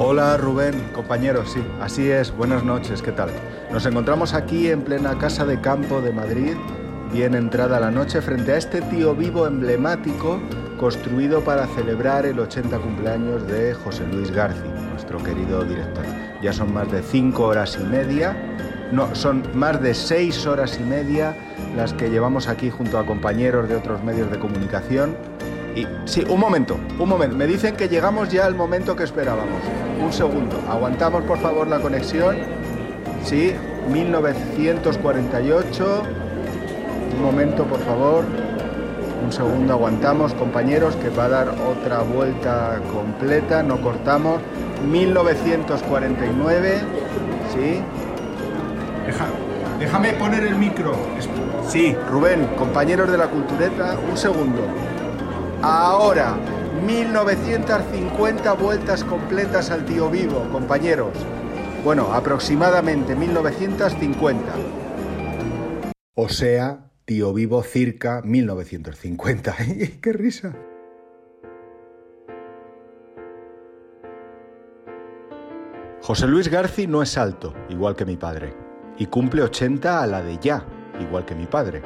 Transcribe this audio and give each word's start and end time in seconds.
Hola 0.00 0.36
Rubén, 0.36 0.78
compañeros, 0.94 1.50
sí, 1.50 1.60
así 1.80 2.08
es, 2.08 2.30
buenas 2.30 2.62
noches, 2.62 3.02
¿qué 3.02 3.10
tal? 3.10 3.30
Nos 3.72 3.84
encontramos 3.84 4.32
aquí 4.32 4.68
en 4.68 4.82
plena 4.82 5.18
casa 5.18 5.44
de 5.44 5.60
campo 5.60 6.00
de 6.00 6.12
Madrid, 6.12 6.54
bien 7.12 7.34
entrada 7.34 7.80
la 7.80 7.90
noche, 7.90 8.22
frente 8.22 8.52
a 8.52 8.58
este 8.58 8.80
tío 8.80 9.16
vivo 9.16 9.48
emblemático 9.48 10.40
construido 10.78 11.42
para 11.42 11.66
celebrar 11.66 12.26
el 12.26 12.38
80 12.38 12.78
cumpleaños 12.78 13.44
de 13.48 13.74
José 13.74 14.06
Luis 14.06 14.30
García, 14.30 14.70
nuestro 14.92 15.20
querido 15.20 15.64
director. 15.64 16.04
Ya 16.40 16.52
son 16.52 16.72
más 16.72 16.92
de 16.92 17.02
cinco 17.02 17.46
horas 17.46 17.76
y 17.80 17.82
media, 17.82 18.36
no, 18.92 19.12
son 19.16 19.42
más 19.54 19.82
de 19.82 19.94
seis 19.94 20.46
horas 20.46 20.78
y 20.80 20.84
media 20.84 21.36
las 21.76 21.92
que 21.92 22.08
llevamos 22.08 22.46
aquí 22.46 22.70
junto 22.70 23.00
a 23.00 23.04
compañeros 23.04 23.68
de 23.68 23.74
otros 23.74 24.04
medios 24.04 24.30
de 24.30 24.38
comunicación 24.38 25.16
sí, 26.04 26.24
un 26.28 26.40
momento, 26.40 26.76
un 26.98 27.08
momento. 27.08 27.34
Me 27.36 27.46
dicen 27.46 27.76
que 27.76 27.88
llegamos 27.88 28.28
ya 28.28 28.44
al 28.46 28.54
momento 28.54 28.94
que 28.96 29.04
esperábamos. 29.04 29.62
Un 30.02 30.12
segundo. 30.12 30.60
Aguantamos 30.68 31.22
por 31.24 31.38
favor 31.38 31.68
la 31.68 31.80
conexión. 31.80 32.36
Sí, 33.24 33.54
1948. 33.90 36.02
Un 37.16 37.22
momento, 37.22 37.64
por 37.64 37.80
favor. 37.80 38.24
Un 39.24 39.32
segundo, 39.32 39.72
aguantamos, 39.74 40.34
compañeros, 40.34 40.94
que 40.96 41.08
va 41.10 41.24
a 41.24 41.28
dar 41.28 41.48
otra 41.48 42.02
vuelta 42.02 42.80
completa. 42.92 43.62
No 43.62 43.80
cortamos. 43.80 44.40
1949. 44.88 46.80
Sí. 47.52 47.82
déjame 49.78 50.12
poner 50.14 50.44
el 50.44 50.56
micro. 50.56 50.96
Sí, 51.68 51.94
Rubén, 52.10 52.46
compañeros 52.56 53.10
de 53.10 53.18
la 53.18 53.26
cultureta, 53.26 53.98
un 54.10 54.16
segundo. 54.16 54.62
Ahora, 55.62 56.36
1950 56.86 58.52
vueltas 58.52 59.02
completas 59.02 59.72
al 59.72 59.84
tío 59.84 60.08
vivo, 60.08 60.48
compañeros. 60.52 61.12
Bueno, 61.82 62.12
aproximadamente 62.12 63.16
1950. 63.16 64.52
O 66.14 66.28
sea, 66.28 66.90
tío 67.04 67.32
vivo 67.32 67.64
circa 67.64 68.22
1950. 68.22 69.56
¡Qué 70.00 70.12
risa! 70.12 70.54
José 76.00 76.28
Luis 76.28 76.48
Garci 76.48 76.86
no 76.86 77.02
es 77.02 77.18
alto, 77.18 77.52
igual 77.68 77.96
que 77.96 78.04
mi 78.04 78.16
padre, 78.16 78.54
y 78.96 79.06
cumple 79.06 79.42
80 79.42 80.02
a 80.02 80.06
la 80.06 80.22
de 80.22 80.38
ya, 80.38 80.64
igual 81.00 81.24
que 81.24 81.34
mi 81.34 81.46
padre, 81.46 81.82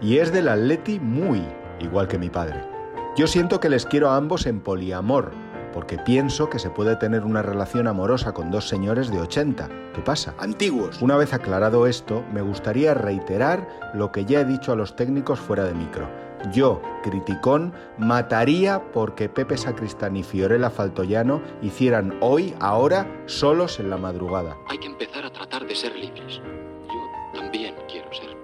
y 0.00 0.16
es 0.16 0.32
del 0.32 0.48
Atleti 0.48 0.98
muy, 0.98 1.46
igual 1.80 2.08
que 2.08 2.18
mi 2.18 2.30
padre. 2.30 2.79
Yo 3.16 3.26
siento 3.26 3.58
que 3.58 3.68
les 3.68 3.86
quiero 3.86 4.08
a 4.08 4.16
ambos 4.16 4.46
en 4.46 4.60
poliamor, 4.60 5.32
porque 5.72 5.98
pienso 5.98 6.48
que 6.48 6.60
se 6.60 6.70
puede 6.70 6.94
tener 6.94 7.24
una 7.24 7.42
relación 7.42 7.88
amorosa 7.88 8.32
con 8.32 8.52
dos 8.52 8.68
señores 8.68 9.10
de 9.10 9.20
80. 9.20 9.68
¿Qué 9.92 10.00
pasa? 10.00 10.34
Antiguos. 10.38 11.02
Una 11.02 11.16
vez 11.16 11.34
aclarado 11.34 11.88
esto, 11.88 12.24
me 12.32 12.40
gustaría 12.40 12.94
reiterar 12.94 13.68
lo 13.94 14.12
que 14.12 14.24
ya 14.24 14.40
he 14.40 14.44
dicho 14.44 14.70
a 14.70 14.76
los 14.76 14.94
técnicos 14.94 15.40
fuera 15.40 15.64
de 15.64 15.74
micro. 15.74 16.08
Yo, 16.52 16.80
criticón, 17.02 17.74
mataría 17.98 18.80
porque 18.92 19.28
Pepe 19.28 19.56
Sacristán 19.56 20.16
y 20.16 20.22
Fiorella 20.22 20.70
Faltoyano 20.70 21.42
hicieran 21.62 22.16
hoy, 22.20 22.54
ahora, 22.60 23.24
solos 23.26 23.80
en 23.80 23.90
la 23.90 23.96
madrugada. 23.96 24.56
Hay 24.68 24.78
que 24.78 24.86
empezar 24.86 25.24
a 25.24 25.32
tratar 25.32 25.66
de 25.66 25.74
ser 25.74 25.96
libres. 25.96 26.40
Yo 26.86 27.40
también 27.40 27.74
quiero 27.88 28.10
ser. 28.14 28.36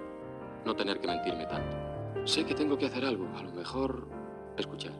No 0.65 0.75
tener 0.75 0.99
que 0.99 1.07
mentirme 1.07 1.45
tanto. 1.45 1.77
Sé 2.25 2.45
que 2.45 2.53
tengo 2.53 2.77
que 2.77 2.87
hacer 2.87 3.05
algo, 3.05 3.25
a 3.37 3.41
lo 3.41 3.53
mejor 3.53 4.16
Escuchar. 4.57 4.93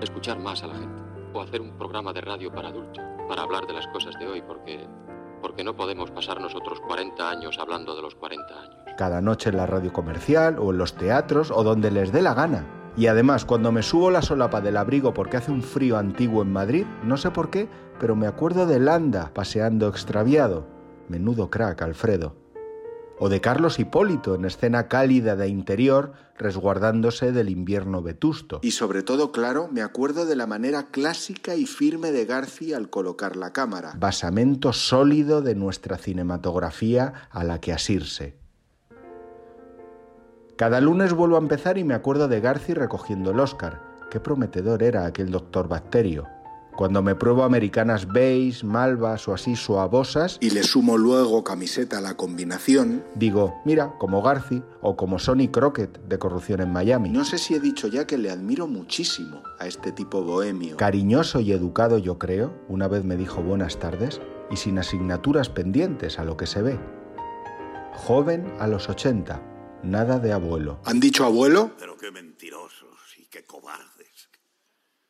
Escuchar 0.00 0.38
más 0.38 0.62
a 0.62 0.68
la 0.68 0.74
gente. 0.74 1.02
O 1.34 1.42
hacer 1.42 1.60
un 1.60 1.76
programa 1.76 2.12
de 2.12 2.22
radio 2.22 2.50
para 2.50 2.68
adultos, 2.68 3.04
para 3.28 3.42
hablar 3.42 3.66
de 3.66 3.74
las 3.74 3.86
cosas 3.88 4.18
de 4.18 4.26
hoy, 4.26 4.42
porque, 4.42 4.86
porque 5.42 5.62
no 5.62 5.76
podemos 5.76 6.10
pasar 6.10 6.40
nosotros 6.40 6.80
40 6.80 7.30
años 7.30 7.58
hablando 7.58 7.94
de 7.94 8.02
los 8.02 8.14
40 8.14 8.60
años. 8.60 8.76
Cada 8.96 9.20
noche 9.20 9.50
en 9.50 9.58
la 9.58 9.66
radio 9.66 9.92
comercial 9.92 10.58
o 10.58 10.70
en 10.70 10.78
los 10.78 10.94
teatros 10.94 11.50
o 11.50 11.62
donde 11.62 11.90
les 11.90 12.12
dé 12.12 12.22
la 12.22 12.32
gana. 12.32 12.64
Y 12.96 13.08
además, 13.08 13.44
cuando 13.44 13.72
me 13.72 13.82
subo 13.82 14.10
la 14.10 14.22
solapa 14.22 14.62
del 14.62 14.78
abrigo 14.78 15.12
porque 15.12 15.36
hace 15.36 15.52
un 15.52 15.62
frío 15.62 15.98
antiguo 15.98 16.40
en 16.40 16.52
Madrid, 16.52 16.86
no 17.02 17.18
sé 17.18 17.30
por 17.30 17.50
qué, 17.50 17.68
pero 18.00 18.16
me 18.16 18.26
acuerdo 18.26 18.66
de 18.66 18.80
Landa 18.80 19.32
paseando 19.34 19.88
extraviado. 19.88 20.66
Menudo 21.08 21.50
crack, 21.50 21.82
Alfredo 21.82 22.45
o 23.18 23.28
de 23.28 23.40
Carlos 23.40 23.78
Hipólito 23.78 24.34
en 24.34 24.44
escena 24.44 24.88
cálida 24.88 25.36
de 25.36 25.48
interior, 25.48 26.12
resguardándose 26.38 27.32
del 27.32 27.48
invierno 27.48 28.02
vetusto. 28.02 28.60
Y 28.62 28.72
sobre 28.72 29.02
todo, 29.02 29.32
claro, 29.32 29.68
me 29.70 29.82
acuerdo 29.82 30.26
de 30.26 30.36
la 30.36 30.46
manera 30.46 30.88
clásica 30.90 31.54
y 31.54 31.66
firme 31.66 32.12
de 32.12 32.26
García 32.26 32.76
al 32.76 32.90
colocar 32.90 33.36
la 33.36 33.52
cámara, 33.52 33.94
basamento 33.98 34.72
sólido 34.72 35.42
de 35.42 35.54
nuestra 35.54 35.96
cinematografía 35.96 37.28
a 37.30 37.44
la 37.44 37.60
que 37.60 37.72
asirse. 37.72 38.36
Cada 40.56 40.80
lunes 40.80 41.12
vuelvo 41.12 41.36
a 41.36 41.40
empezar 41.40 41.76
y 41.76 41.84
me 41.84 41.94
acuerdo 41.94 42.28
de 42.28 42.40
García 42.40 42.76
recogiendo 42.76 43.30
el 43.30 43.40
Oscar. 43.40 43.82
Qué 44.10 44.20
prometedor 44.20 44.82
era 44.82 45.04
aquel 45.04 45.30
doctor 45.30 45.68
Bacterio. 45.68 46.35
Cuando 46.76 47.00
me 47.00 47.14
pruebo 47.14 47.44
americanas 47.44 48.06
beige, 48.06 48.62
malvas 48.62 49.26
o 49.28 49.32
así 49.32 49.56
suavosas 49.56 50.36
y 50.42 50.50
le 50.50 50.62
sumo 50.62 50.98
luego 50.98 51.42
camiseta 51.42 51.98
a 51.98 52.00
la 52.02 52.18
combinación, 52.18 53.02
digo, 53.14 53.54
mira, 53.64 53.96
como 53.98 54.20
Garci 54.20 54.62
o 54.82 54.94
como 54.94 55.18
Sonny 55.18 55.48
Crockett 55.48 55.98
de 56.06 56.18
Corrupción 56.18 56.60
en 56.60 56.72
Miami. 56.72 57.08
No 57.08 57.24
sé 57.24 57.38
si 57.38 57.54
he 57.54 57.60
dicho 57.60 57.88
ya 57.88 58.06
que 58.06 58.18
le 58.18 58.30
admiro 58.30 58.66
muchísimo 58.66 59.42
a 59.58 59.66
este 59.66 59.90
tipo 59.90 60.22
bohemio. 60.22 60.76
Cariñoso 60.76 61.40
y 61.40 61.52
educado 61.52 61.96
yo 61.96 62.18
creo, 62.18 62.52
una 62.68 62.88
vez 62.88 63.04
me 63.04 63.16
dijo 63.16 63.42
buenas 63.42 63.78
tardes 63.78 64.20
y 64.50 64.56
sin 64.56 64.78
asignaturas 64.78 65.48
pendientes 65.48 66.18
a 66.18 66.24
lo 66.24 66.36
que 66.36 66.46
se 66.46 66.60
ve. 66.60 66.78
Joven 67.94 68.52
a 68.60 68.66
los 68.66 68.90
80, 68.90 69.80
nada 69.82 70.18
de 70.18 70.34
abuelo. 70.34 70.78
¿Han 70.84 71.00
dicho 71.00 71.24
abuelo? 71.24 71.70
Pero 71.78 71.96
qué 71.96 72.10
mentirosos 72.10 73.16
y 73.16 73.24
qué 73.28 73.46
cobardes. 73.46 74.28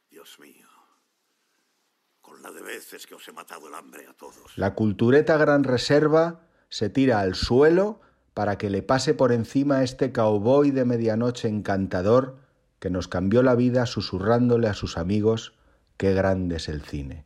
Dios 0.09 0.39
mío 0.39 0.76
de 2.53 2.63
veces 2.63 3.07
que 3.07 3.15
os 3.15 3.27
he 3.29 3.33
matado 3.33 3.69
el 3.69 3.75
hambre 3.75 4.07
a 4.07 4.13
todos. 4.13 4.57
La 4.57 4.75
cultureta 4.75 5.37
Gran 5.37 5.65
Reserva 5.65 6.41
se 6.69 6.89
tira 6.91 7.21
al 7.21 7.35
suelo 7.35 8.01
para 8.35 8.59
que 8.59 8.71
le 8.71 8.83
pase 8.83 9.15
por 9.15 9.33
encima 9.33 9.83
este 9.83 10.13
cowboy 10.13 10.71
de 10.71 10.85
medianoche 10.85 11.49
encantador 11.49 12.39
que 12.79 12.91
nos 12.91 13.09
cambió 13.09 13.43
la 13.43 13.55
vida 13.55 13.87
susurrándole 13.87 14.69
a 14.69 14.75
sus 14.75 14.99
amigos 14.99 15.55
qué 15.97 16.13
grande 16.13 16.57
es 16.57 16.69
el 16.69 16.83
cine. 16.83 17.25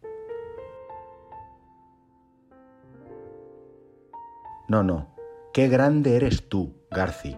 No, 4.69 4.85
no, 4.85 5.15
qué 5.53 5.69
grande 5.69 6.15
eres 6.15 6.49
tú, 6.49 6.77
Garci 6.93 7.37